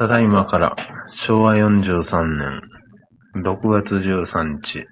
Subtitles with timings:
[0.00, 0.74] ただいまから
[1.28, 2.62] 昭和43年
[3.44, 4.86] 6月13日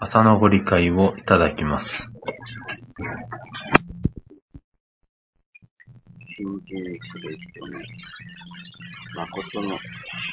[0.00, 1.86] 朝のご理解をいただきます。
[6.36, 7.80] 信心する人の
[9.16, 9.78] 誠の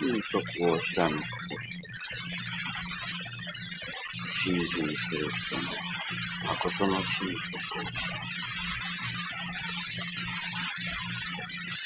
[0.02, 0.44] 真徳
[0.74, 1.56] を知らぬこと。
[4.44, 5.64] 信心する人の
[6.52, 8.81] 誠の真徳をし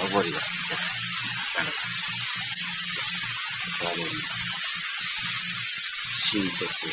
[0.00, 0.44] 上りが出
[1.54, 1.68] たの
[3.82, 4.16] 我々に、
[6.32, 6.88] 神徳、視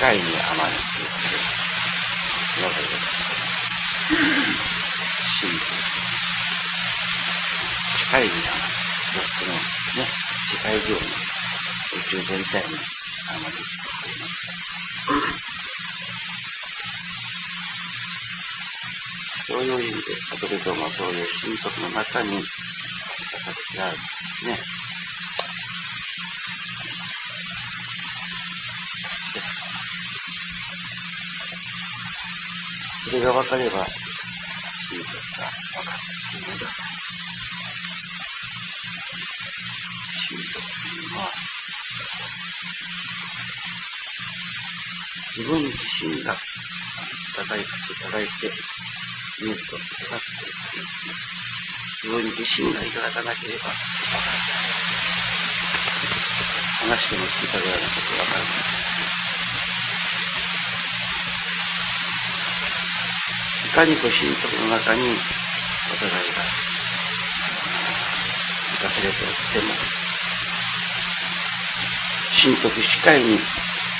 [0.00, 1.04] 界にあまねく、
[2.56, 3.04] 上りが出た。
[5.40, 5.66] 神徳、
[7.98, 8.72] 視界にあまね
[9.12, 10.08] く、このね、
[10.52, 11.04] 世界上に、
[11.92, 12.78] 宇宙全体に
[13.28, 13.54] あまね
[19.52, 20.00] そういう意味で、
[20.30, 22.42] 仏ともそういう神徳の中に、
[23.34, 24.58] 私がね。
[33.04, 33.86] それが分かれば、
[34.88, 36.66] 神徳が分かっているのだ。
[40.30, 41.30] 神徳というのは、
[45.36, 46.38] 自分自身が
[47.36, 47.70] 叩いて
[48.02, 48.50] 叩いて、
[49.40, 50.50] 見ると叩くとい。
[50.50, 50.84] う
[52.02, 52.90] 自分自身がい。
[52.90, 53.78] ただかなければ分か
[54.10, 54.42] らない。
[56.82, 57.48] 話しても聞い。
[57.48, 57.80] たぐらい。
[57.80, 58.44] のこと分かる。
[63.64, 63.68] い。
[63.68, 63.70] い。
[63.72, 65.16] かにこう神徳の中に
[65.92, 66.32] お互い。
[66.32, 66.44] が
[68.72, 69.74] 生かされておっても、
[72.42, 73.38] 神徳視界に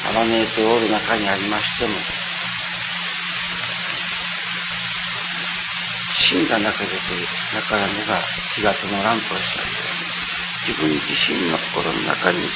[0.04, 1.94] あまねえておる中にありましても、
[6.28, 8.22] 芯がなければなからねば
[8.54, 10.12] 気が止まらんとおっしゃるように、
[10.68, 12.48] 自分自身の心の中に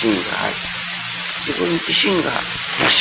[0.00, 0.54] 芯があり、
[1.46, 2.42] 自分自身が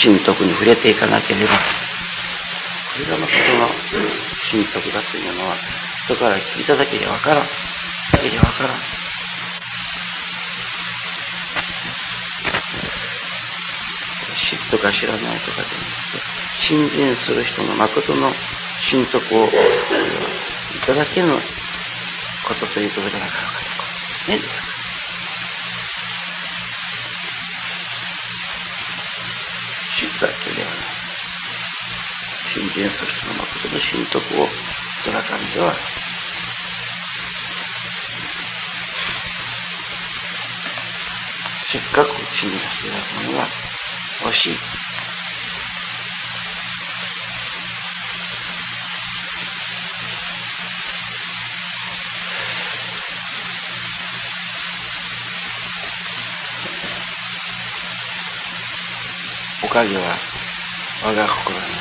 [0.03, 3.69] 神徳に触れていかなければ、これが誠の
[4.51, 5.57] 神徳だというのは、
[6.05, 7.45] 人から聞いただけでわからん。
[7.45, 8.77] だけでわからん。
[14.49, 16.21] 知っとか知らないとかではなくて、
[16.67, 18.33] 信心する人の誠の
[18.89, 19.51] 神徳をい
[20.85, 21.39] ただけの
[22.47, 23.59] ことということじゃなかろうか
[24.25, 24.31] と。
[24.31, 24.39] ね。
[29.99, 30.77] 知っただけではない。
[32.53, 34.49] 信心する人の誠の神徳をい
[35.05, 35.81] ただかんではない、
[41.71, 43.47] せっかく信じさせていただくものは
[44.21, 44.92] 惜しい。
[59.73, 60.19] おかげは
[61.01, 61.73] 我が心にある。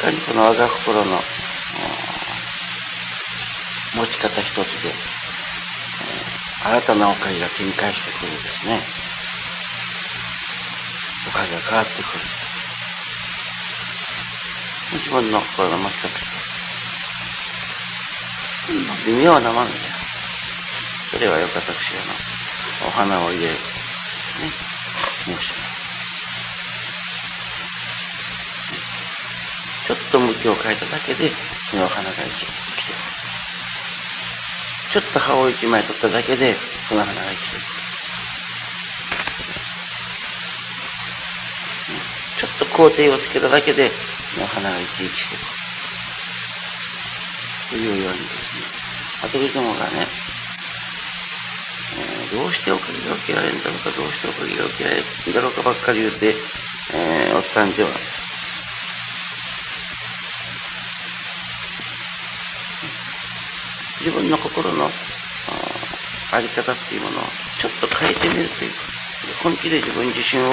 [0.00, 1.20] かにこの我が心の
[3.96, 4.94] 持ち方一つで、
[6.64, 8.82] 新たなおかげが展開してくるんですね。
[11.28, 12.04] おかげが変わってくる。
[15.04, 16.14] 自分の心の持ち方一
[18.72, 19.76] つ微妙なもので
[21.12, 21.76] それはよく私
[22.80, 23.52] あの、お花を入れる。
[23.52, 23.60] ね。
[25.26, 25.59] 申します。
[30.42, 31.32] ちょっと向きを変えただけで、
[31.70, 32.54] その花が生きてくる。
[34.92, 36.56] ちょっと葉を一枚取っただけで、
[36.88, 37.62] その花が生きてくる。
[42.40, 43.92] ちょっと工程をつけただけで、
[44.34, 45.46] その花が生き生きしてくる。
[47.70, 48.66] というようにですね、
[49.22, 50.08] 私どもがね、
[51.92, 56.34] えーどうしておかげが受けられるんだろうか、どうしておかげが受けられるんだろうかばっかり言うて、
[56.94, 57.98] えーおったんでは、
[64.00, 64.90] 自分の心の
[66.32, 67.22] あり方っていうものを
[67.60, 68.72] ちょっと変えてみるという。
[69.42, 70.50] 本気で自分自身を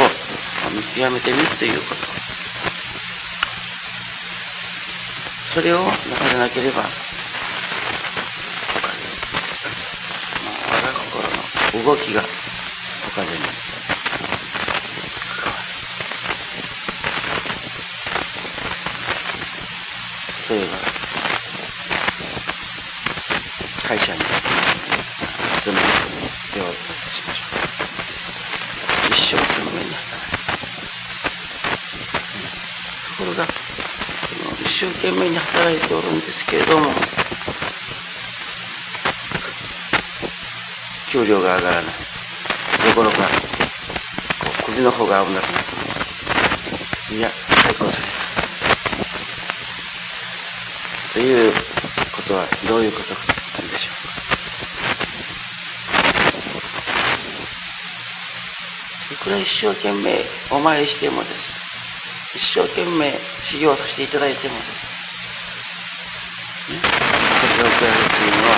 [0.72, 2.02] 見極めてみるということ。
[5.56, 6.90] それをなされなければ、
[10.72, 11.30] 我が心
[11.82, 12.24] の動きが
[13.16, 13.44] 他でに
[20.50, 20.97] 例えば、
[23.88, 27.68] 会社に勤める人に手を渡しましょう。
[29.08, 30.36] 一生懸命に働い
[33.08, 33.48] ところが、
[34.60, 36.94] 一生懸命に働いておるんですけれども、
[41.14, 41.94] 給料が上がらない。
[42.90, 43.32] どころか、
[44.66, 45.64] 首の方が危なくなっ
[47.08, 47.32] ていや、
[47.64, 48.12] 最高された。
[51.14, 53.92] ということはどういうことかなんでしょ。
[59.10, 61.34] ういくら一生懸命お参りしてもです。
[62.36, 63.20] 一生懸命
[63.50, 64.70] 修行させていただいてもです。
[66.72, 66.82] ね、
[67.42, 68.52] 年を比べるというのは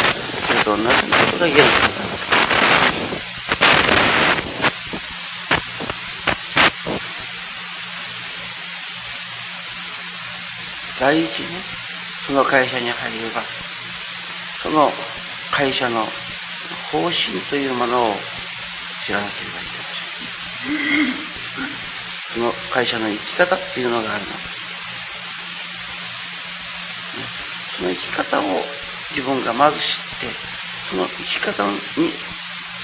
[0.47, 1.63] それと同じことが言える
[10.99, 11.63] 第一ね。
[12.27, 13.45] その会社に入れば、
[14.69, 14.91] その
[15.49, 16.05] 会社の
[16.91, 18.15] 方針というものを
[19.03, 19.83] 知らなければいけま
[20.61, 20.69] せ
[22.37, 22.37] ん。
[22.37, 24.31] その会社の生き方っていうのがあるの。
[27.77, 28.61] その生き方を
[29.17, 29.83] 自分がまず知っ
[30.21, 30.35] て、
[30.91, 32.13] その生き方に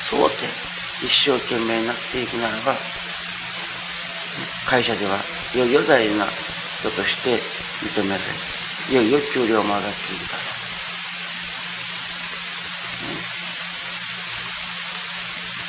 [0.09, 0.49] 沿って
[1.05, 2.79] 一生懸命になっていくならば、
[4.71, 5.23] 会社では
[5.53, 6.33] よ余罪な
[6.79, 7.43] 人として
[7.83, 8.33] 認められる。
[8.89, 10.44] いよいよ給料も上がっているから。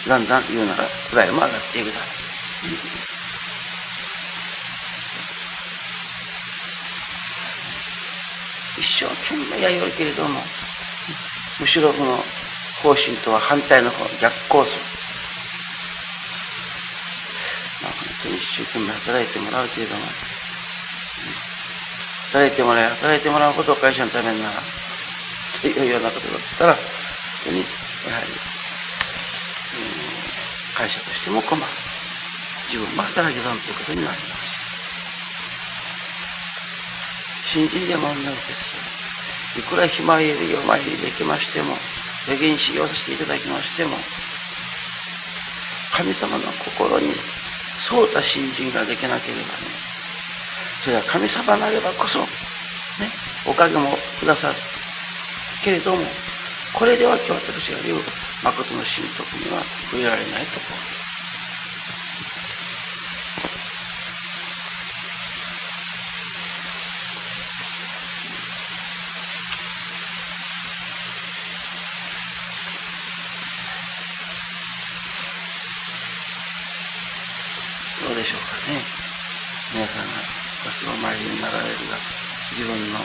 [0.08, 2.26] だんだん言うなら、位も上がっていくだろう。
[8.78, 10.44] 一生懸命やよいけれども、
[11.58, 12.22] むしろこの
[12.82, 14.78] 方針とは反対の方、逆行する。
[17.82, 20.06] まあ、本当に一生懸命働いてもらうけれども、
[22.32, 24.62] 働いてもらい、働いてもらうことを会社のためになら、
[25.60, 26.84] というようなことだったら、本
[27.46, 27.60] 当に、
[28.06, 28.55] やはり、
[30.76, 31.64] 会社としても困る。
[32.68, 34.46] 自分も働き損ということになります。
[37.54, 38.32] 新人でも同じで
[39.54, 39.60] す。
[39.60, 41.78] いくらひまいり、お参りできましても、
[42.28, 43.96] 予言修行させていただきましても、
[45.96, 49.46] 神様の心に沿った新人ができなければね、
[50.84, 53.12] それは神様なればこそ、ね、
[53.46, 54.54] おかげもくださる。
[55.64, 56.04] けれども、
[56.74, 58.10] これでは今日私が言うと
[58.46, 60.76] 誠の神徳には触れられないところ。
[78.06, 78.86] どうでしょうかね。
[79.74, 80.22] 皆さんが
[80.94, 81.98] お参りになられるが、
[82.52, 83.00] 自分の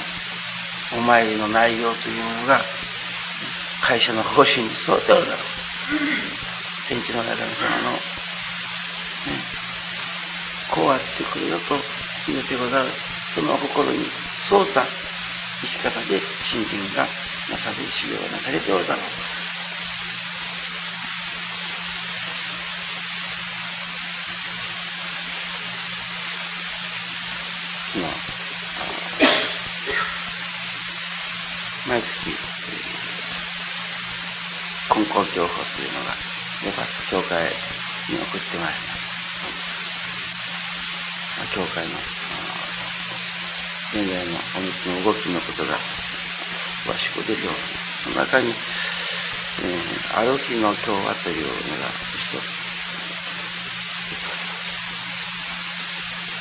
[0.94, 2.63] お参りの内容というものが、
[3.81, 5.45] 会社の方針に沿っておるだろう。
[6.88, 8.00] 天地の中神様の、ね、
[10.73, 11.80] こうあってくれよと
[12.28, 12.92] 言うてござる。
[13.35, 14.85] その心に沿った
[15.61, 16.21] 生き方で
[16.52, 17.07] 信心が
[17.50, 19.06] なされ、修行がなされておるだろう。
[28.00, 28.07] の、
[31.88, 32.07] 毎月、
[35.11, 36.15] 根校情報というのが、
[36.63, 37.51] よかった教会
[38.07, 39.01] に送ってまいります。
[41.53, 41.99] 教会の、
[43.91, 45.77] 現在のお水の動きのことが
[46.85, 47.57] 詳しく出ており
[48.03, 48.56] その中に、
[49.61, 52.44] えー、歩きの共和というのが一つ、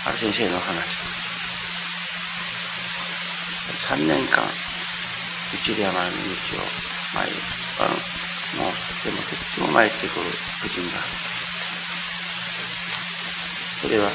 [0.07, 0.87] ある先生の話。
[3.91, 4.49] 3年間、
[5.53, 6.25] 一里山の道を
[7.15, 7.37] 参り、
[7.81, 7.97] あの、
[8.57, 10.31] もうとてもとっても参ってくる
[10.63, 11.05] 婦人が
[13.81, 14.13] それは、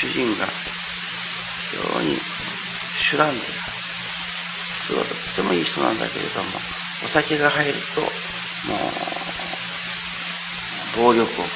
[0.00, 2.16] 主人が非常に
[3.10, 3.52] 主乱である。
[4.86, 6.50] それはとってもいい人なんだけれども、
[7.04, 8.92] お酒が入ると、も
[10.94, 11.46] う、暴力を、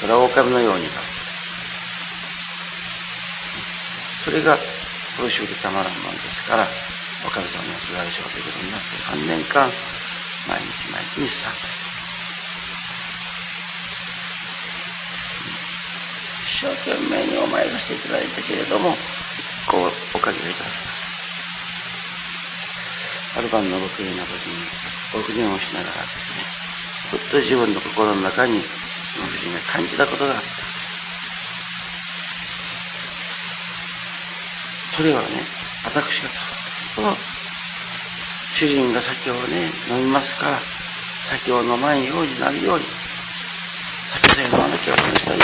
[0.00, 0.94] 虎狼のようになる。
[4.24, 4.58] それが
[5.18, 6.70] 苦しくてたまらんものですから、
[7.24, 9.72] おかげさまの素晴らしいというになって、3年間、
[10.48, 11.52] 毎日毎日日産
[16.60, 18.96] 一生懸命にお参りさせていただいたけれども、一
[19.68, 21.00] 個おかげがいただきます。
[23.36, 24.66] ある晩の僕の時に、
[25.14, 26.44] お不をしながらですね、
[27.10, 28.64] ふっと自分の心の中に、
[29.14, 30.48] その夫人が感じたことがあった。
[34.96, 35.46] それはね、
[35.84, 36.30] 私が
[36.94, 37.16] その
[38.58, 40.62] 主人が酒をね、飲みますから、
[41.30, 42.84] 酒を飲まんようになるように、
[44.12, 45.38] 酒さえ飲まなければしたい。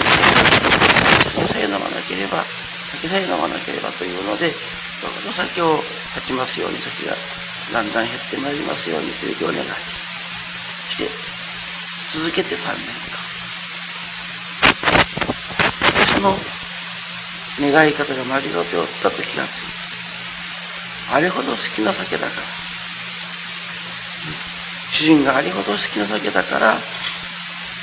[1.37, 2.45] 酒さえ飲まなければ、
[2.93, 4.53] 酒さえ飲まなければというので、
[5.01, 5.83] どうぞ酒を
[6.15, 7.17] 断ちますように、酒が
[7.73, 11.11] だんだん減ってまいりますようにというお願いして、
[12.13, 13.27] 続けて3年間。
[16.15, 16.39] その
[17.61, 19.76] 願い方が間違っておったと気がつい
[21.09, 22.43] あれほど好きな酒だから、
[24.99, 26.83] 主人があれほど好きな酒だから、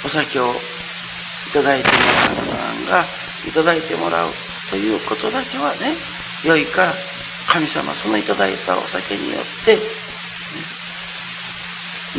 [0.05, 0.55] お酒を
[1.47, 1.95] いただいても
[2.53, 3.07] らうのが、
[3.47, 4.33] いただいてもらう
[4.69, 5.97] ということだけはね、
[6.43, 6.95] 良いから、
[7.47, 9.81] 神様、そのいただいたお酒によって、ね、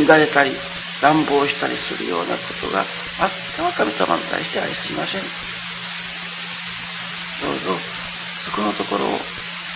[0.06, 0.56] 乱れたり、
[1.02, 2.86] 乱暴したりするようなことが
[3.18, 5.22] あっては神様に対して愛すぎません。
[7.42, 7.78] どうぞ、
[8.46, 9.18] そこのところを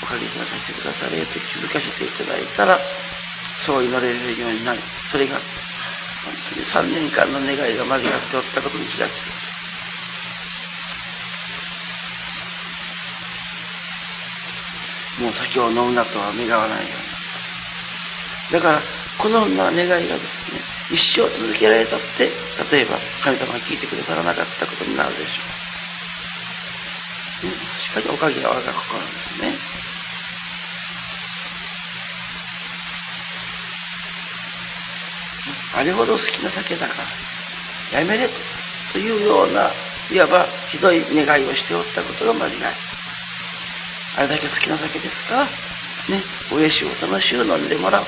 [0.02, 2.78] お借りくださってくだされと気づかせていただいたら、
[3.67, 5.40] そう祈れるようになり、それが、
[6.25, 9.49] 本当に3年間の願いが間違っておったことに気がつく。
[15.23, 17.02] もう酒を飲むなとは願わないようになっ
[18.50, 18.57] た。
[18.57, 18.83] だから、
[19.19, 20.55] このような願いがです。
[20.55, 22.33] ね、一生続けられたって、
[22.71, 25.43] 例えば神様が聞いてくださらなかったことになるでしょ
[27.43, 27.50] う。
[27.50, 29.59] ね、しかしおかげは我が心ですね。
[35.75, 36.95] あれほど好きな酒だか
[37.93, 38.31] ら、やめれ
[38.93, 39.73] というような、
[40.11, 42.63] いわばひどい願いをしておったことが間違い。
[44.17, 45.45] あれだけ好きな酒ですから、
[46.09, 48.07] ね、おしを楽しゅう飲んでもらう。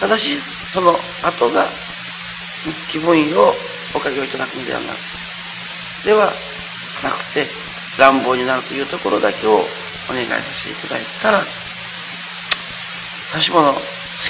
[0.00, 0.40] ただし、
[0.72, 1.70] その後が、
[2.92, 3.54] 気分を
[3.94, 4.98] おかげをいただくのではなく
[6.04, 6.34] では
[7.02, 7.50] なくて、
[7.98, 9.66] 乱暴になるというところだけを
[10.08, 11.46] お願いさせていただいたら、
[13.32, 13.80] 私もの好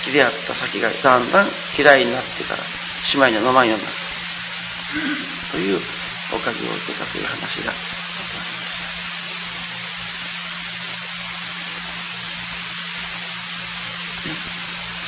[0.04, 2.64] きであった酒がだんだん嫌いになってから、
[3.10, 3.92] しまいには飲まんようになっ
[5.48, 5.52] た。
[5.52, 5.80] という
[6.32, 7.74] おかげを受けたという話が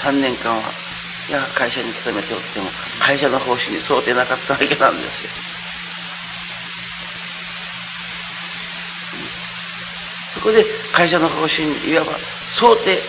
[0.03, 0.73] 3年間は、
[1.29, 2.69] いや、会社に勤めておっても、
[2.99, 5.31] 会社の方針に沿ってなかったわけなんですよ。
[10.35, 12.19] そこで会社の方針にいわば
[12.59, 13.01] 想定、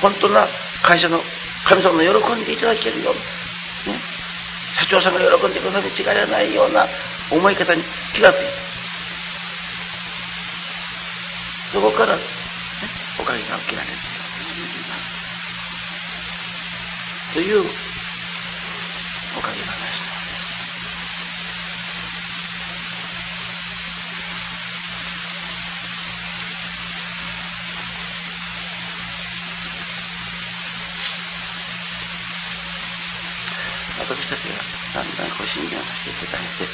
[0.00, 0.48] 本当な
[0.82, 1.22] 会社の
[1.68, 3.14] 神様の喜んでいただけるよう
[3.88, 4.00] な、ね、
[4.80, 6.88] 社長さんが喜んでくださるに違いがないような
[7.30, 7.82] 思い方に
[8.14, 8.68] 気がついた。
[11.72, 12.22] そこから、ね、
[13.20, 13.98] おかげが受けられる。
[17.34, 17.60] という
[19.36, 19.88] おかげがない
[33.98, 34.54] 私たちが
[34.94, 36.66] だんだんこう信玄させていただいて、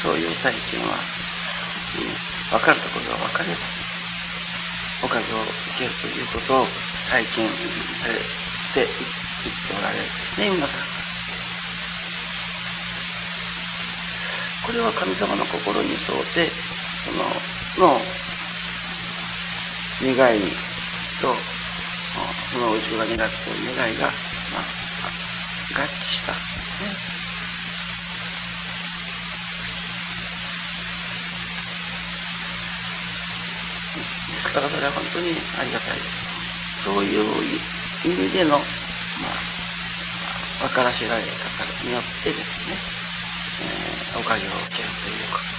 [0.00, 1.02] そういう体験は、
[2.54, 3.58] 分かるところが分かれば、
[5.02, 6.66] おかげを受けるということを
[7.10, 8.14] 体験され
[8.86, 8.86] て
[9.42, 11.02] 言っておられるんですね、皆さん。
[14.64, 16.00] これは神様の心に沿っ
[16.32, 16.52] て、
[17.04, 17.26] その、
[17.78, 18.00] の、
[20.14, 20.40] 願い
[21.20, 21.34] と、
[22.52, 24.06] その宇宙が願っている願いが、
[24.52, 24.82] まあ、
[25.74, 26.32] 合致した。
[26.32, 27.21] ね。
[33.98, 34.04] で
[34.48, 36.84] すからそれは本当にありがたいです。
[36.84, 37.60] そういう
[38.04, 38.58] 意味での
[39.20, 42.78] まあ、分からせられ方によってですね、
[43.60, 45.52] えー、おかげを受けるということ。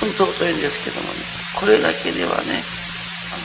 [0.00, 1.20] 本当というんですけどもね、
[1.58, 2.64] これだけではね、
[3.32, 3.36] あ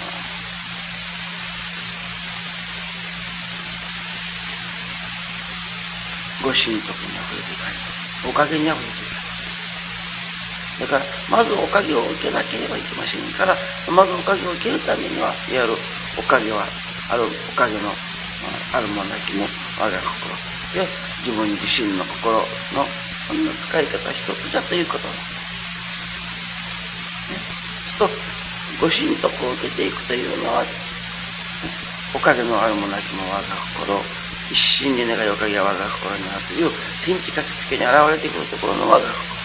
[6.46, 9.15] の、ご神徳に溢れていかれおかげに溢れていか
[10.79, 15.77] れだから、まずおかげを受けなければいけませんから、まずおかげを受けるためには、いわゆる
[16.17, 16.67] おかげは、
[17.10, 17.94] あるおかげの、
[18.74, 19.48] あるものだけね、
[19.79, 20.36] 我が心。
[20.74, 20.89] で、
[21.24, 22.39] 自分自身の心
[22.74, 22.88] の、
[23.27, 25.08] そんな使い方一つだということ。
[27.98, 28.10] と
[28.82, 30.65] ご神徳を受けていくというのは、
[32.13, 34.03] おかげのあるもなきも我が心、
[34.51, 36.71] 一心に願いおかげは我が心にあるという
[37.05, 39.35] 天地書きつけに現れてくるところの我が心。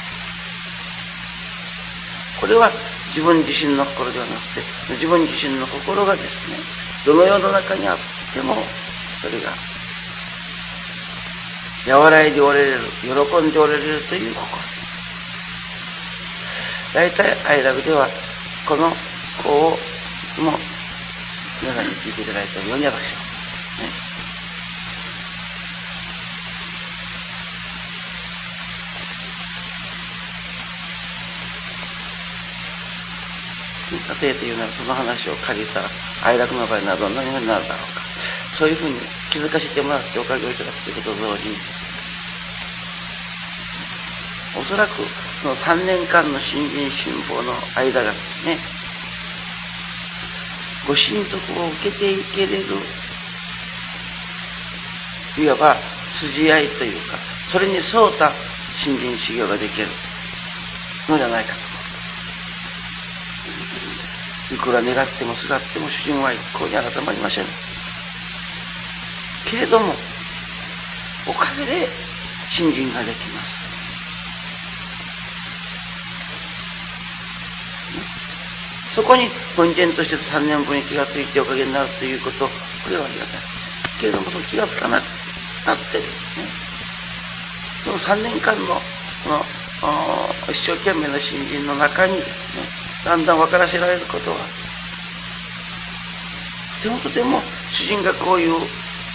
[2.40, 2.72] これは
[3.14, 4.64] 自分自身の心ではなくて、
[4.94, 6.58] 自分自身の心がですね、
[7.04, 7.98] どの世の中にあっ
[8.32, 8.56] ても、
[9.20, 9.56] それが、
[11.86, 14.46] 和らいでおれる、喜んでおれるという心。
[16.94, 18.08] 大体、愛楽では、
[18.66, 18.94] この
[19.42, 19.76] 子をい
[20.34, 20.58] つ、も、
[21.60, 23.06] 皆さんに聞いていただいたように私は、ね、
[33.96, 35.90] 家庭というのはその話を借りた
[36.22, 38.02] 愛楽の場合など何になるだろうか。
[38.58, 39.00] そういうふうに
[39.32, 41.56] 気づかせてもらっておかげをいただくということと同時に、
[44.56, 44.92] おそらく
[45.42, 48.58] その3年間の新人新法の間がですね、
[50.86, 52.66] ご神徳を受けていけれる、
[55.38, 55.80] いわば
[56.20, 57.18] 筋合いというか、
[57.52, 57.84] それに沿っ
[58.18, 58.34] た
[58.84, 59.88] 新人修行ができる
[61.08, 61.79] のではないかと。
[64.52, 67.46] いくら願ってもすがっても主人は一向に改まりません。
[69.50, 69.94] けれども、
[71.26, 71.88] おかげで
[72.56, 73.60] 信心ができます。
[78.96, 83.40] そこに本件として3年分に気がついておかげになるということ、これはありがたい。
[84.00, 85.04] けれども、その気がつかなく
[85.66, 86.48] なってですね、
[87.84, 88.80] その3年間の、
[89.22, 89.44] その、
[90.48, 94.38] 一生懸命な新人の中にですね、だんだん分からせられることは、
[96.82, 97.42] とてもとても
[97.78, 98.56] 主人がこういう、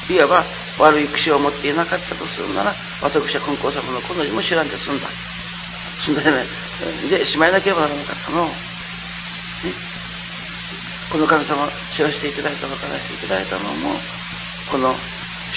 [0.10, 0.46] いわば
[0.78, 5.10] 悪い口を持っていなかったとするなら、私は金光様のこの字も知らんで済んだ。
[6.06, 6.48] 済んだじゃない。
[7.10, 8.46] で、しまいなければならなかったの。
[8.46, 8.54] ね、
[11.12, 14.00] この神様知らせていただいた分からせていただいたのも、
[14.70, 14.96] この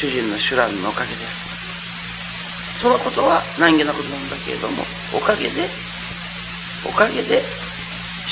[0.01, 2.81] 主人の修羅のおかげです。
[2.81, 5.69] そのことは難儀なことなんだけれども、おかげで、
[6.87, 7.45] おかげで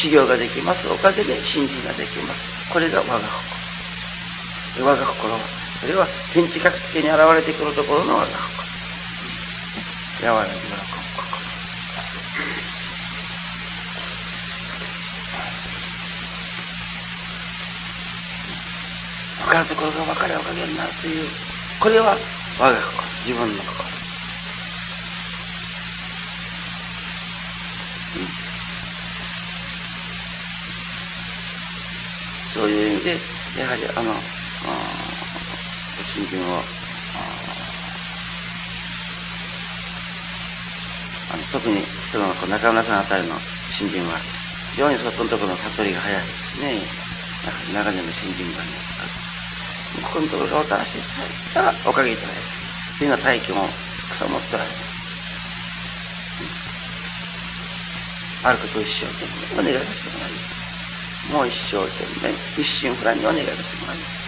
[0.03, 0.87] 修行ができます。
[0.89, 2.41] おかげで信心ができます。
[2.73, 3.29] これが我が
[4.77, 4.85] 心。
[4.85, 5.41] 我が心は、
[5.81, 8.67] それは天地各地に現れてくるところの我が心。
[10.21, 11.07] 柔らぎ喜ぶ心。
[19.47, 21.29] 分かるところが分かれおかげになるという、
[21.81, 22.19] これは
[22.59, 23.89] 我が心、自分の心。
[28.17, 28.46] うん
[32.57, 33.21] そういう意味で、
[33.61, 34.17] やはりあの、
[36.17, 36.65] 新聞を、
[41.29, 43.37] あの特にその中村さんあたりの
[43.79, 44.19] 新人は、
[44.73, 46.81] 非常にそこのところの悟りが早いですね。
[47.73, 48.73] 長年の新人がね。
[50.03, 51.03] ここのところがおたらしい
[51.55, 52.43] たらおかげいただいて、
[52.99, 54.97] そういうような体験をたくさん持っておられます。
[58.45, 60.56] あることを一生懸命お願いさせてもらいます。
[61.31, 64.27] もう一生懸命、一心不乱にお願いをしてもらいます。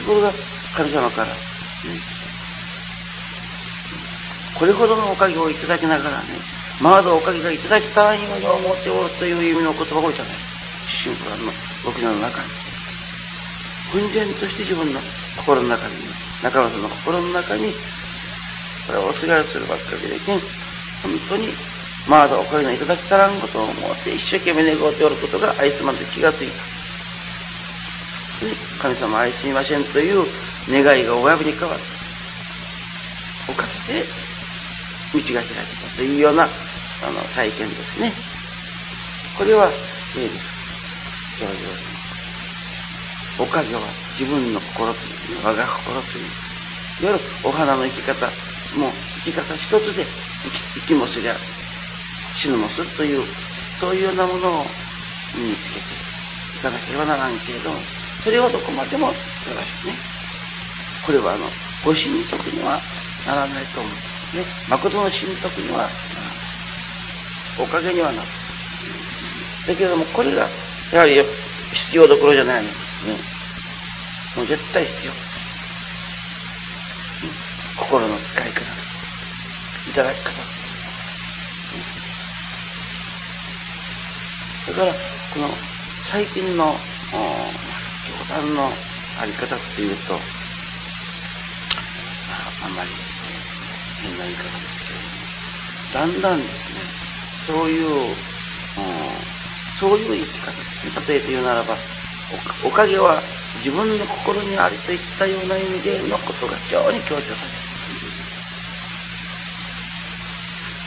[0.00, 0.34] ところが、
[0.76, 1.36] 神様から、
[4.58, 6.38] これほどのおかげをいただきながらね、
[6.80, 10.38] まだおかげがいただきたいように思っておるという意味の言葉をいただいた。
[10.88, 11.52] 一心不乱の
[11.84, 12.48] 僕の中に。
[13.92, 15.00] 奮然として自分の
[15.36, 15.96] 心の中に、
[16.42, 17.74] 中村さんの心の中に、
[18.86, 20.40] これをおすがりするばっかりできん、
[21.02, 21.54] 本当に
[22.08, 26.54] まだおかげのいただきたらんことを思って一生懸命願っておることが愛すまで気がついた。
[28.82, 30.24] 神様愛すみませんという
[30.68, 33.52] 願いが親分に変わった。
[33.52, 34.06] おかげで
[35.12, 36.48] 道が開けたというような
[37.02, 38.14] あの体験ですね。
[39.36, 39.72] これは、
[40.16, 40.40] ええです。
[43.38, 43.80] おかげは
[44.18, 46.24] 自分の心という、我が心という、
[47.02, 48.26] いわゆるお花の生き方、
[48.76, 48.92] もう
[49.24, 50.06] 生き方一つで
[50.44, 51.36] 生き生きもすりゃ
[52.42, 53.24] 死ぬもすという、
[53.80, 54.66] そういうようなものを
[55.34, 55.80] 身につけて
[56.58, 57.80] いかなければならんけれども、
[58.24, 59.98] それはどこまでもよろしくね。
[61.06, 61.50] これはあの、
[61.84, 62.80] ご神徳には
[63.26, 64.36] ならないと思う。
[64.36, 64.44] ね。
[64.68, 65.94] 誠の神徳にはならない。
[67.58, 68.28] おかげにはなる。
[69.66, 70.48] だけれども、これが、
[70.92, 71.26] やはり必
[71.96, 73.18] 要どころじゃないのですね。
[74.36, 75.12] もう絶対必要。
[77.76, 78.60] 心の使い方、
[79.90, 80.59] いただき方。
[84.70, 84.94] だから、
[85.34, 85.50] この
[86.12, 86.78] 最近の
[87.10, 88.70] 教団の
[89.18, 90.14] あり方っていうと、
[92.62, 92.90] あんまり
[94.02, 96.86] 変な言い方ですけど、だんだんですね、
[97.48, 98.14] そういう、
[99.80, 100.58] そういう生き方で
[100.94, 101.06] すね。
[101.08, 101.76] 例えて言うならば、
[102.64, 103.22] おかげは
[103.64, 107.70] 自分の心にありといったような意味でのことが非常に強調されてる。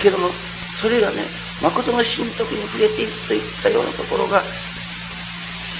[0.04, 0.32] けども、
[0.82, 1.30] それがね、
[1.64, 4.44] 誠の神徳に触れていくといったようなところが、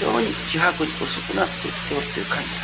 [0.00, 2.56] 常に自白に薄くなっていっておるという感じで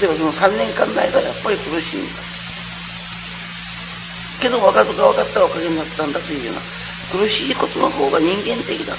[0.00, 2.24] 例えばその3年間の間やっぱり苦しいんだ。
[4.40, 6.62] けど分かるか分かったおかげになったんだというような
[7.12, 8.96] 苦しいことの方が人間的だ。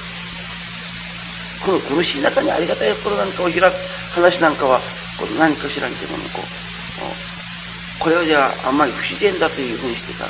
[1.65, 3.73] この苦しい中にありがたい心なんかを開く
[4.13, 4.81] 話なんかは、
[5.17, 10.29] この何かしらんけども、こう、これはじゃああんまり不自然だというふうにしてた。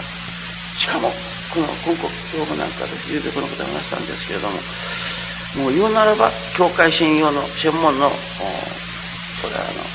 [0.79, 1.13] しかも、
[1.53, 4.59] この広告教法なんかでゆうべこのことを話したんですけれども、
[5.55, 8.11] もう言うならば、教会専用の、専門の、
[9.41, 9.85] それはあの、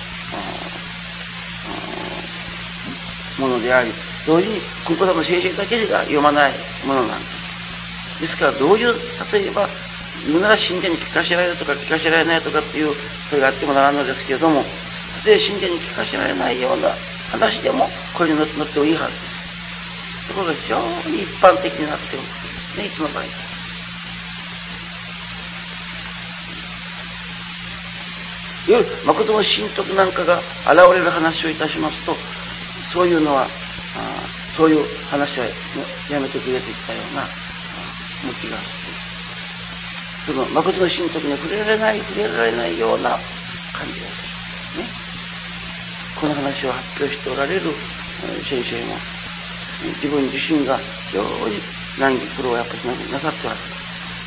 [3.40, 3.93] ものであり、
[4.27, 7.27] 同時に、このの先生だけが読まないものなんで
[8.21, 8.21] す。
[8.21, 8.95] ですから、どういう、
[9.33, 9.69] 例えば、
[10.27, 12.95] 言うなら神殿に聞かせられるとか聞かせられないとかっていう、
[13.29, 14.64] それがあってもならんのですけれども、
[15.25, 16.95] 例えば神殿に聞かせられないような
[17.31, 19.39] 話でも、これに乗ってもいいはずです。
[20.28, 20.80] とこが非常
[21.11, 22.30] に一般的になっておるんで
[22.74, 23.28] すね、いつの場合か。
[28.68, 32.14] いわゆる誠の神徳なんかが現れる話をいたしますと、
[32.92, 33.48] そういうのは、
[33.96, 35.46] あそういう話は
[36.11, 37.28] やめてくれといったような
[38.22, 38.70] 向きがあって、
[40.26, 43.18] その誠の神徳に触れられない、触れられないような
[43.72, 44.85] 感じがする。
[44.85, 44.90] ね。
[46.20, 47.74] この話を発表しておられる
[48.48, 48.96] 先生も、
[50.03, 50.79] 自分自身が
[51.11, 51.61] 非常に
[51.99, 53.81] 難儀苦労をやっぱりなさっておられる。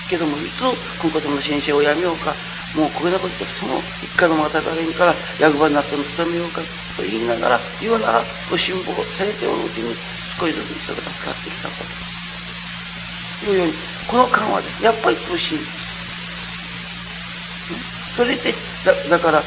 [0.09, 0.61] けども、いつ
[1.01, 2.35] 今回の先生をやめようか、
[2.75, 6.61] もうこれなことその一家のまたがれんから役場になっても務めようか
[6.97, 9.95] と言いながら、言うなら、ご辛抱されておるうちに
[10.39, 11.75] 少しずつ人が助かってきたと。
[13.45, 13.73] いうように、
[14.07, 15.83] この間はですね、やっぱり苦しいんです。
[18.15, 19.43] それで、だだから、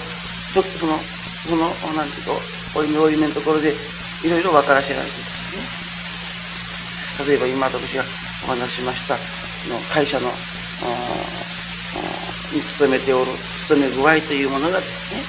[0.52, 1.00] ちょっとその、
[1.48, 2.32] その、なんていうか、
[2.74, 3.74] おいめおいめのところで、
[4.22, 5.85] いろいろ分からせられていますね。
[7.24, 8.04] 例えば今私が
[8.44, 9.16] お話しました、
[9.68, 10.32] の会社の、
[12.52, 13.32] に勤めておる、
[13.68, 15.24] 勤め具合というものがですね、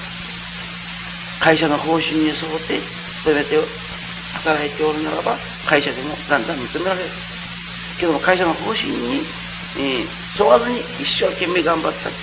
[1.40, 2.80] 会社の方針に沿って
[3.24, 3.56] 勤めて
[4.44, 7.10] 働いておるならば、会社でもだんだん認められる。
[7.98, 9.26] けども会社の方針に、
[9.76, 12.18] えー、沿わずに一生懸命頑張ったって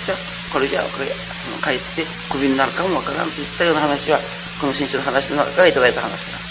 [0.52, 1.12] これじゃあこれ、
[1.62, 4.20] 帰ってクビになるかもわからんといったような話は、
[4.60, 6.45] この先生の話の中からいただいた話だ。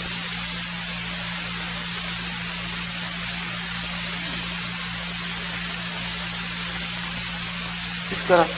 [8.26, 8.48] ですから、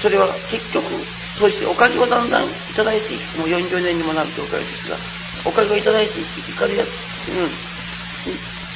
[0.00, 0.86] それは結局、
[1.38, 4.96] そしておかげをだんだんいただいていく、もう40年にもなるとおかげですが、
[5.44, 6.90] おかげをいただいていく、怒りや、う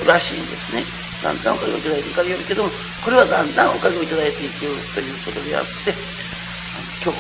[0.03, 0.85] ん、らしいんですね。
[1.23, 2.71] だんだんおかげをいただいて怒りよるけども、
[3.05, 4.59] これはだんだんおかげをいただいていく
[4.95, 5.95] ということであって、
[7.03, 7.19] 今日、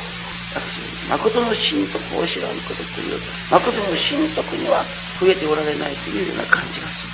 [0.52, 3.18] 私、誠の神徳を知らんことという、
[3.50, 4.84] 誠の神徳には
[5.20, 7.12] 増えておられないというような感じがする。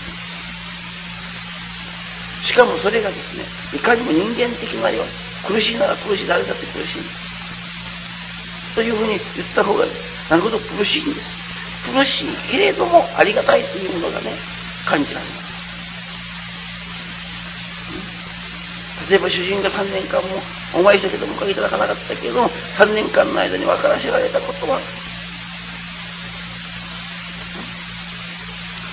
[2.48, 7.28] しかもそれがですね、いかにも人間的なように、苦しいなら苦しい、誰だって苦しい。
[8.74, 9.86] というふうに言った方が、
[10.30, 11.26] なるほど苦しいんです。
[11.84, 14.38] 苦しいけれどもありがたいというものがね、
[14.86, 15.48] 感じられます。
[19.10, 20.42] 例えば主人が3年間も
[20.74, 24.80] お参りしたけどもおかげいただかなかったけども、3年間の間に分からせられたことは、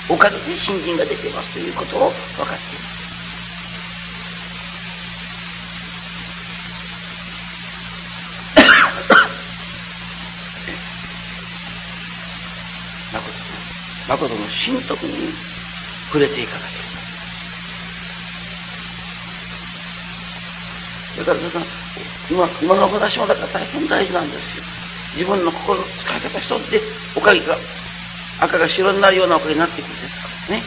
[0.08, 2.95] おかげで新人が出てますということを分かっています。
[14.08, 15.34] 誠の神徳に
[16.08, 16.84] 触れていかなけれ
[21.26, 21.34] ば。
[21.34, 21.66] だからさ
[22.30, 24.64] 今、今の話もだから大変大事なんですよ。
[25.16, 26.82] 自分の心の使い方一つで、
[27.16, 27.58] おかげが、
[28.42, 30.64] 赤が白になるようなおかげになっていくんですからね。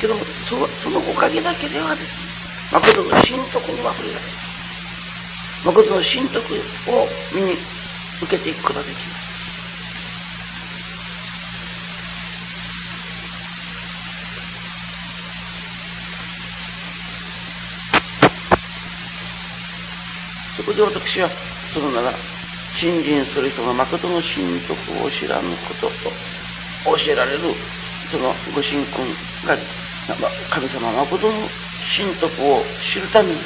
[0.00, 2.10] けども、そそのおかげだけではですね、
[2.72, 4.32] 誠の神徳には触れられない。
[5.64, 6.54] 誠の神徳
[6.90, 7.58] を身に
[8.22, 9.25] 受けていくことができます。
[20.56, 21.30] そこで私は、
[21.74, 22.14] そのなら、
[22.80, 24.72] 信心する人が誠の神徳
[25.04, 26.12] を知らぬことと
[26.96, 27.54] 教えられる、
[28.10, 29.56] そのご神君が、
[30.50, 31.48] 神様誠の
[31.96, 32.64] 神徳を
[32.94, 33.40] 知るために、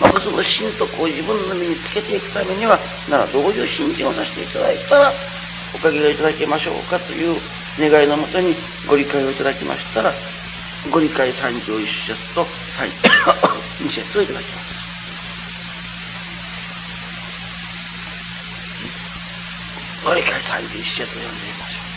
[0.00, 5.12] 誠の神徳を自分の身につけていくためには、ならどういう信心をさせていただいたら、
[5.74, 7.38] おかげがいただけましょうかという
[7.78, 8.56] 願いのもとに
[8.88, 10.14] ご理解をいただきましたら、
[10.90, 12.46] ご理解三条一節と
[13.80, 14.77] 二節をいただきます。
[20.04, 21.88] ご理解三十一節を読んでみましょう。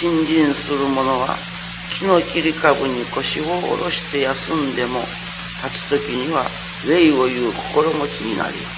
[0.00, 1.38] 信心する者は
[1.98, 5.06] 木の切り株に腰を下ろして休んでも
[5.62, 6.50] 立つ時には
[6.84, 8.74] 礼を言う心持ちになります。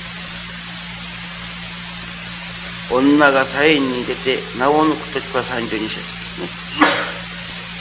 [2.95, 6.03] 女が左縁に出て名を抜くときは三十二節で
[6.37, 6.49] すね。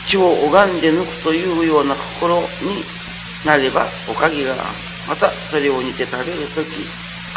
[0.10, 2.48] 血を拝んで抜くというような心に
[3.46, 4.74] なればおかげが
[5.08, 6.70] またそれを煮て食べるとき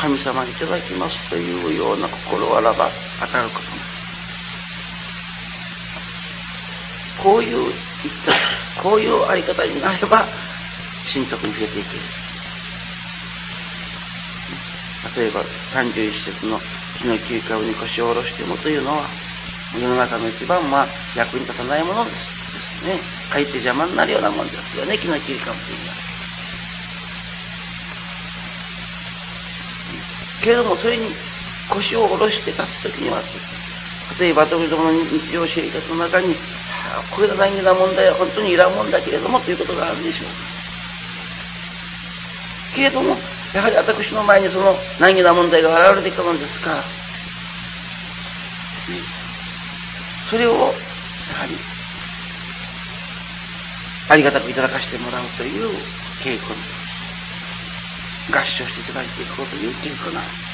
[0.00, 3.98] 神様にいただきますというような心あらば当たることになる。
[7.22, 7.72] こういう、
[8.80, 10.28] こういうあり方になれば、
[11.12, 12.00] 神徳に触れていける。
[15.16, 16.60] 例えば、31節の
[16.98, 19.08] 木の切り株に腰を下ろしてもというのは、
[19.74, 22.14] 世の中の一番、まあ、役に立たないものです。
[22.14, 22.20] で
[22.80, 23.02] すね。
[23.32, 26.07] かえって邪魔になるようなもんですよね、木の切り株というのは。
[30.42, 31.14] けれども、それに
[31.70, 33.22] 腰を下ろして立つときには、
[34.18, 36.36] 例えば、私どもの日常生活の中に、
[37.14, 40.28] これが難儀な問題は本当にいらんもんだけれども、ということがあるでしょう。
[42.74, 43.16] けれども、
[43.54, 46.84] やはり私の前にその難儀な問題が現れてきたものですから、
[50.30, 51.56] それを、やはり、
[54.10, 55.70] ありがたくいただかせてもらうという
[56.24, 56.77] 稽古に、
[58.30, 60.48] 合唱していただいていこうという稽古なんです。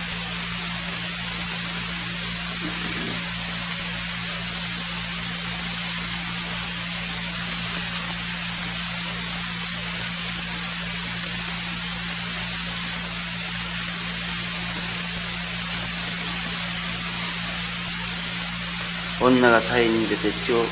[19.21, 20.67] 女が大変に出て血を、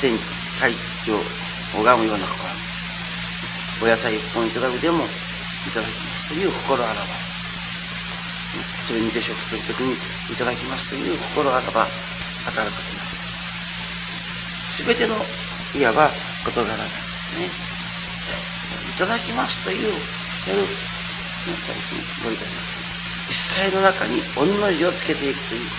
[0.00, 0.16] 天
[0.60, 0.72] 大
[1.04, 1.20] 地を
[1.74, 2.72] 拝むような心。
[3.82, 5.08] お野菜一本いただくでも
[5.66, 7.32] いただきますという心あらば。
[8.86, 11.88] それに下食するときにいただきますという心あらば
[12.44, 12.92] 働くこと
[14.76, 14.84] す。
[14.84, 15.24] べての、
[15.74, 16.12] いわば
[16.44, 16.90] 事柄で
[17.32, 17.50] すね。
[18.94, 19.92] いただきますという、
[20.46, 20.66] やる、
[22.22, 22.82] ご理解ます。
[23.30, 25.70] 一切の中に御の字をつけていくという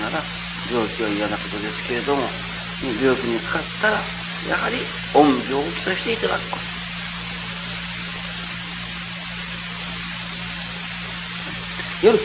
[0.00, 0.24] なら
[0.72, 2.28] 病気は嫌なことですけれども、
[2.82, 4.02] 病気にかかったら、
[4.48, 4.82] やはり
[5.14, 6.62] 恩病気としていただくこと。
[12.02, 12.18] 夜、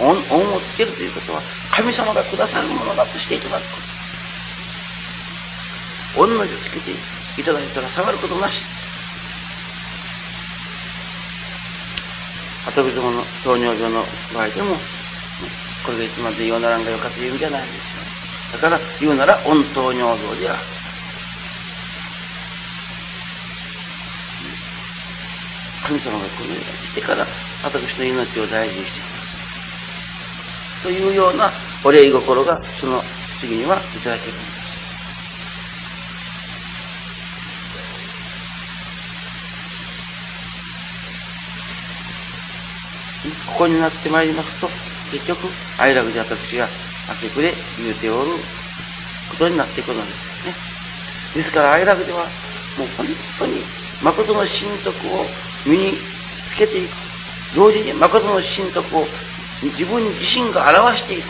[0.00, 1.42] 恩恩をつけるということは、
[1.76, 3.68] 神様がくださるものだとしていただくこ
[6.16, 6.22] と。
[6.22, 6.90] 恩の字をつけて
[7.36, 8.54] いただいたら下がることなし。
[12.64, 14.78] 鳩口の糖尿病の場合でも、
[15.84, 17.82] これがいつまで言わならんがよかという意味じゃないですよ。
[18.52, 20.62] だから言うなら温糖尿道である。
[25.86, 27.26] 神様がこのようにしてから
[27.62, 29.08] 私の命を大事にしていま
[30.80, 30.82] す。
[30.82, 31.52] というような
[31.84, 33.02] お礼心がその
[33.40, 34.58] 次にはいただけるんです。
[43.58, 44.68] ここになってまいりますと、
[45.10, 46.68] 結局、愛楽寺私が
[47.22, 48.32] 明け暮れ言うておる
[49.30, 51.42] ことになっていくのですね。
[51.42, 52.28] ですから愛楽寺は、
[52.76, 53.06] もう本
[53.38, 53.64] 当に
[54.02, 55.26] 誠の神徳を
[55.66, 55.98] 身に
[56.54, 56.92] つけていく。
[57.56, 59.06] 同時に誠の神徳を
[59.62, 61.28] 自分自身が表していく。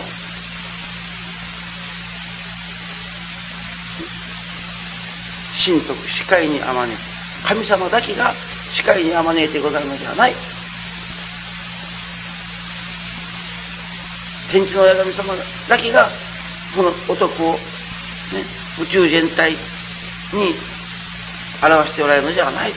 [5.64, 6.96] 神徳、視界にあまね
[7.46, 8.34] 神様だけが
[8.76, 10.34] 視界にあまねえてござるのではない。
[14.50, 15.36] 天地の親神様
[15.68, 16.10] だけが、
[16.74, 17.60] その男を、ね、
[18.80, 19.52] 宇宙全体
[20.32, 20.54] に
[21.62, 22.74] 表しておられるのではない。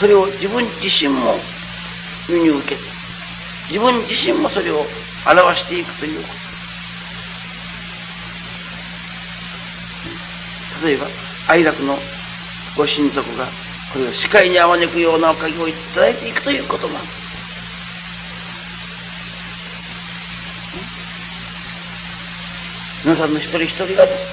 [0.00, 1.40] それを自分自身も
[2.28, 2.76] 身に受け、
[3.68, 4.86] 自分自身もそれを
[5.26, 6.28] 表していくというこ
[10.80, 10.86] と。
[10.86, 11.08] 例えば、
[11.48, 11.98] 愛楽の
[12.76, 13.50] ご親族が、
[13.92, 17.27] これを視界にあまねくようなおかげをいただいていくということなんです。
[23.04, 24.26] 皆さんの一人一人がです。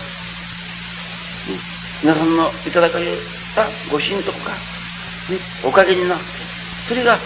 [2.02, 3.18] 皆さんのいただかれ
[3.54, 4.58] たご神徳が、
[5.30, 6.26] ね、おかげになって、
[6.90, 7.20] それが、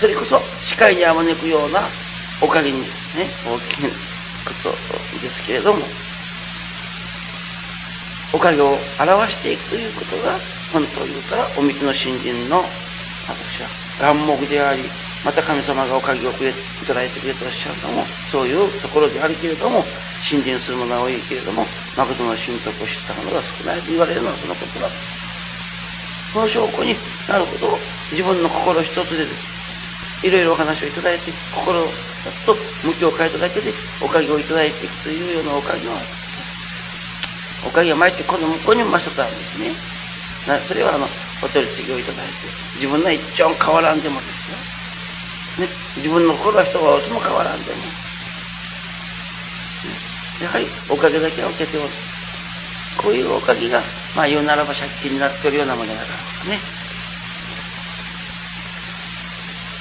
[0.00, 0.38] それこそ
[0.70, 1.90] 視界にあまねくような
[2.40, 2.86] おかげにね、
[3.44, 3.90] 大きい
[4.46, 4.70] こと
[5.18, 5.84] ですけれども、
[8.32, 10.38] おかげを表していくということが、
[10.72, 12.62] 本当に言ったら、お道の新人の、
[13.26, 14.84] 私は、願目であり、
[15.24, 16.54] また神様がおかげをくれい
[16.86, 19.84] ただいてくれてらっしゃるのも、そういうところであるけれども、
[20.30, 24.90] 信心する者は多いけれども、誠の神徳を知った者が少ないと言われるのはそのことだ。
[26.32, 27.78] その証拠になるほど、
[28.12, 29.58] 自分の心一つでです。
[30.26, 31.88] いろいろお話をいただいて、心を
[32.46, 36.02] と向きを変えただけで、おかげをいただいていくというようなおかげは、
[37.66, 39.74] おかげが参ってこの向こうにもましたんですね。
[40.66, 41.08] それはあの、
[41.42, 42.32] お取り次ぎをいただいて、
[42.76, 44.77] 自分の一丁変わらんでもですよ。
[45.58, 47.84] ね、自分の心は人がおつも変わらんでも、ね、
[50.40, 51.90] やはりおかげだけは受けておる。
[53.02, 53.82] こういうおかげが、
[54.16, 56.12] まあ言うならば借金になってるようなものだか
[56.44, 56.60] らね。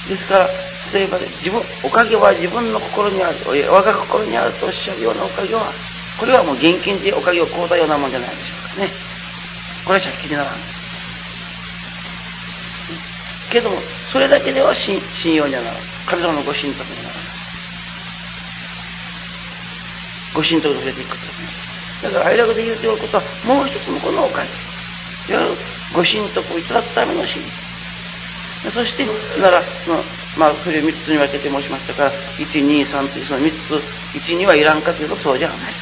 [0.08, 0.50] ですから、
[0.94, 5.74] 例えば、ね、自分、おかげは自分の心にある、我が心にあるとおっしゃるようなおかげは、
[6.20, 8.92] これはもう現金でおかげを買うたようなもんじゃないでしょうかね。
[9.86, 10.77] これは借金にならん。
[13.52, 13.82] けども、
[14.12, 15.02] それだけでは信
[15.36, 15.84] 用にはならない。
[16.10, 17.24] 神様のご神徳にならない。
[20.36, 21.68] ご神徳に触れていくとね。
[22.04, 25.34] だから、愛楽で言うておることは、もう一つもこのおかげ。
[25.34, 25.58] いわゆる
[25.94, 27.42] ご神徳をいただくための信
[28.74, 29.06] そして、
[29.40, 29.64] なら、
[30.38, 33.56] まあ、それを三つに分けて申しましたから、1、2、3というその三つ、
[34.18, 35.74] 1、2はいらんかというとそうじゃない。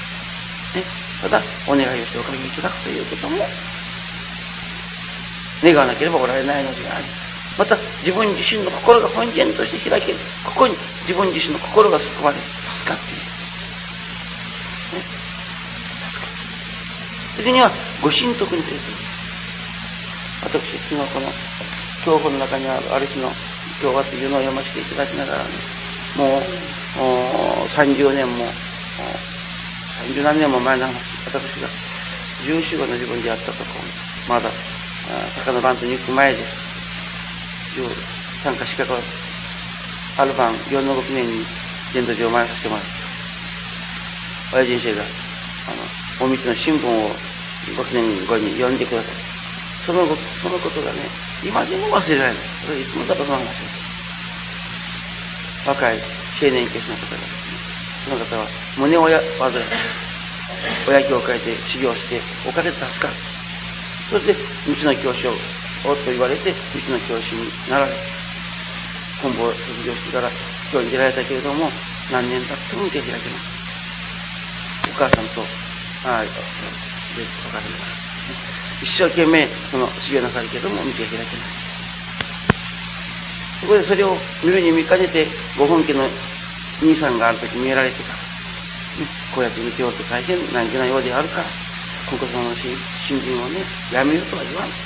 [0.76, 0.84] ね、
[1.22, 3.48] ただ、お願いをしておかげいただくということも、
[5.64, 7.25] 願わなければおられないのであり、ま
[7.58, 10.20] また自分自身の心が本源として開ける。
[10.44, 10.76] ここに
[11.08, 13.22] 自分自身の心が救われ、助かっている。
[15.00, 15.06] ね、
[17.38, 18.84] 次には、ご神徳に触れて。
[20.44, 21.32] 私、昨日この、
[22.06, 23.32] 教本の中にある、ある日の
[23.82, 25.52] 今日はというのを読ませていただきながらね、
[26.16, 26.44] もう、
[27.80, 28.46] 30年も、
[30.12, 31.70] 30何年も前の話、私が、
[32.46, 33.66] 十四五の自分でやったとこ、
[34.28, 34.52] まだ、
[35.40, 36.75] 坂の番頭に行く前です。
[37.76, 37.92] いう
[38.44, 39.00] 参加資格を
[40.18, 41.46] ある晩、4の6年に
[41.94, 42.92] 伝道場を回させてもらって、
[44.54, 45.04] 親人生が、
[45.68, 45.84] あの、
[46.26, 47.14] お道の新聞を
[47.76, 49.12] 5年後に読んでください。
[49.86, 50.08] その、
[50.42, 51.10] そのことがね、
[51.44, 52.44] 今でも忘れられない。
[52.64, 53.60] それいつもだとその話です。
[55.68, 56.02] 若い
[56.42, 57.18] 青年教師の方が、
[58.06, 59.56] その方は胸親患い、
[60.88, 63.14] 親教会で修行して、お金で助かる。
[64.12, 64.40] そして、道
[64.86, 65.38] の教師を
[65.84, 67.94] おっと言われて、道の教師になられ、
[69.22, 70.32] 本部を卒業してから
[70.72, 71.70] 教員に出られたけれども、
[72.12, 73.40] 何年経っても受け開けない。
[74.90, 75.42] お母さんと、
[76.06, 77.78] ああ、で、お母さんが、
[78.82, 81.28] 一生懸命、その修行なさるけれども、道が開けない。
[83.62, 86.10] そこでそれを見るに見かねて、ご本家の
[86.82, 91.46] 兄さんがある時見えられてから、ね、こうやって見ておると大変難儀ないようであるから、
[92.10, 94.85] 国家様の新人をね、やめるとは言わない。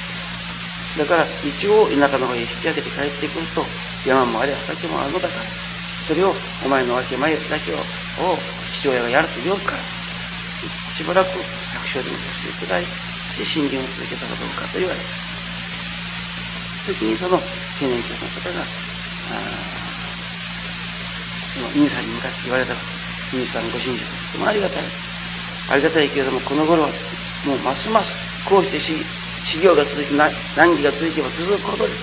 [0.97, 3.65] だから一応田舎の方へ引き上げて帰ってくると
[4.05, 5.43] 山もあり畑もあるのだから
[6.07, 6.33] それを
[6.65, 7.77] お前の分け前だけを
[8.81, 9.83] 父親がやると言うから
[10.97, 12.85] しばらく百姓でもさせていただい
[13.37, 15.05] て信心を続けたかどうかと言われた
[16.91, 18.65] 時にその青年教の方が
[21.53, 22.73] その兄さんに向かって言われた
[23.31, 24.01] 兄さんご信心
[24.33, 25.09] とてもありがたい。
[25.69, 26.89] ありがたいけれどもこの頃は
[27.45, 28.09] もうますます
[28.49, 28.81] こうして
[29.45, 30.31] 修行が続き、難
[30.75, 31.99] 儀が続けば続くほどです。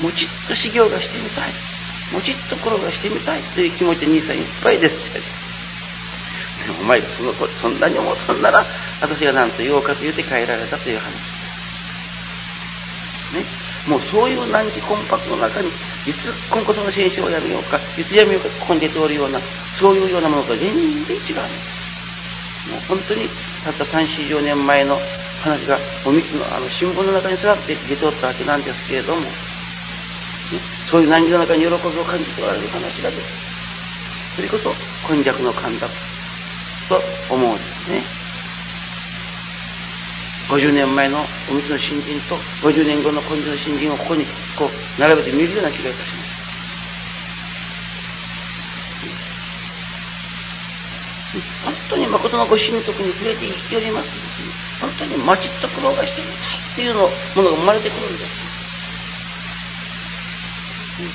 [0.00, 1.52] うん、もちっと修行がしてみたい。
[2.12, 4.94] もちっと心がしてみたいという気持ちで兄さんいっぱいです。
[6.80, 8.64] お前そのそんなに思ったんなら、
[9.00, 11.12] 私が何と言おうかと言って帰られたという話。
[13.34, 13.44] ね。
[13.86, 15.72] もうそういう難儀コンパクトの中に、い
[16.14, 19.40] つ今後その先生をやめようか、いつやめようか、ここに出ておるような、
[19.78, 20.72] そういうようなものと全
[21.04, 21.36] 然違う。
[22.70, 23.28] もう本当に
[23.64, 24.98] たった3、4、年前の
[25.44, 29.28] 話がおみつのあの新聞の中に座って出ておったわけなんですけれども、ね、
[30.90, 33.22] そういう難儀の中に喜びを感じておられる話がです。
[34.36, 34.72] それこそ、
[35.06, 35.86] 今弱の勘だ
[36.88, 36.98] と
[37.28, 38.02] 思うんですね。
[40.48, 44.24] 50年前のおみつの新人と50年後の今度の新人をここに
[44.58, 46.44] こう並べて見るような気がいたします。
[51.64, 54.08] 本当に誠のご神徳に触れて生きております
[54.80, 56.36] 本当に待ちっと苦労がしてみたい
[56.72, 58.30] っていうのものが生まれてくるんです。
[61.00, 61.10] うん、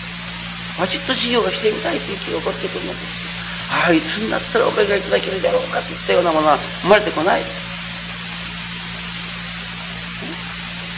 [0.79, 3.03] 待ちっと授業がしてみたいという気が起こってくるのです。
[3.69, 7.45] ああ、いつになったらおかげがいただけるだろうかといったようなものは生まれてこない。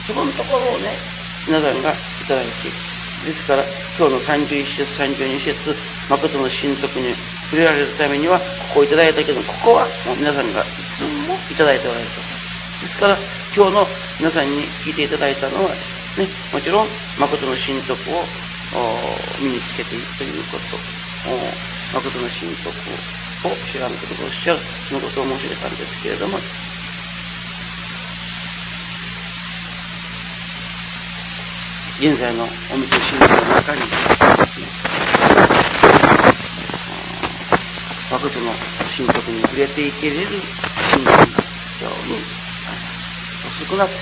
[0.08, 0.98] そこのところをね、
[1.48, 1.96] 皆さんがい
[2.28, 2.72] ただいて
[3.26, 3.66] ですから、
[3.98, 5.76] 今日の31節、32節、
[6.10, 7.14] 誠の神徳に
[7.52, 10.66] 触れられるためには、ここをいただいたけど、ここはもう皆さんがい
[10.98, 12.31] つもいただいておられると。
[12.82, 13.18] ですから、
[13.56, 15.76] 今日の皆さんに聞いていただいたのは、
[16.18, 18.26] ね、もちろん、誠の神徳を
[19.40, 20.78] 身につけていくということ、
[21.94, 22.70] 誠の神徳
[23.46, 24.60] を知らんこととおっしゃる、
[24.90, 26.40] そのことを申し上げたんですけれども、
[32.00, 33.82] 現在のお店神道の中に、
[38.10, 38.54] 誠の
[38.98, 40.42] 神徳に触れていけれる
[40.92, 41.28] 神道が非
[41.80, 42.41] 常に
[43.62, 43.94] 遅くなって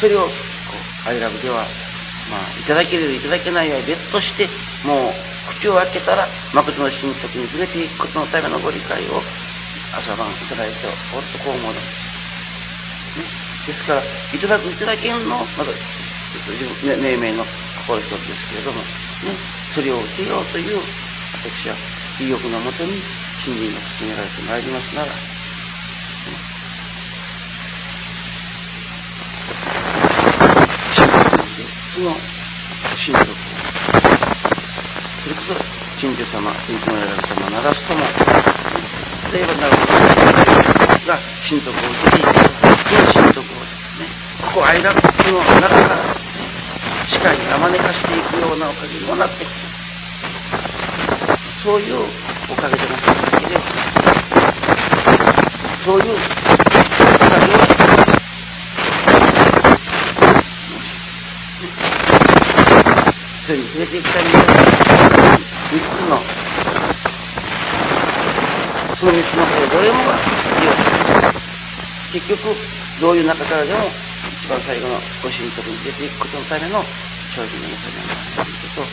[0.00, 0.32] それを、こ
[1.06, 1.66] う、アイラブでは、
[2.28, 4.48] まあ、いただけるいただけないは別として、
[4.84, 5.14] もう、
[5.60, 9.22] 口を開けたら、誠の神徳に触れていくことのためのご理解を、
[9.96, 13.72] 朝晩いただいておるとこう思うのです。
[13.72, 13.72] ね。
[13.72, 15.72] ですから、いただくいただけんの、まだ、
[16.84, 17.46] 命名の
[17.86, 18.82] 心一つですけれども、
[19.74, 21.76] それを受けようという、私は、
[22.20, 23.02] 意欲のもとに、
[23.44, 25.12] 信心が進められてまいりますなら、
[31.94, 32.16] その
[33.04, 33.34] 神徳を、
[35.22, 35.54] それこそ、
[36.00, 38.00] 神女様、天気のやられ様ならすとも、
[39.32, 39.92] 例えばなるほど、
[41.06, 42.32] が神徳を受けていた
[43.12, 44.08] 神徳をですね、
[44.40, 44.98] ここ間の
[45.60, 46.33] 中から、
[47.04, 49.50] ね、視界にあまねかしていくようなおかげにもなってくる。
[51.62, 52.06] そういう
[52.50, 53.10] おかげでなくて、
[55.84, 57.64] そういうおかげを
[63.46, 64.44] それに触れていきたいんです
[65.70, 66.16] 三つの、
[68.98, 70.16] その三つのことどれもが
[70.60, 70.72] 利用
[72.12, 72.56] 結局、
[73.00, 73.90] どういう中からでも、
[74.44, 76.84] 一番最後のご神徳に出ていくことのための
[77.32, 78.92] 精進のもとになるということを、